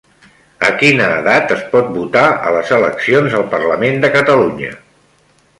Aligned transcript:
A 0.67 0.71
quina 0.77 1.09
edat 1.17 1.53
es 1.57 1.61
pot 1.75 1.91
votar 1.99 2.25
a 2.47 2.55
les 2.57 2.73
eleccions 2.79 3.39
al 3.41 3.47
Parlament 3.55 4.03
de 4.07 4.15
Catalunya? 4.17 4.73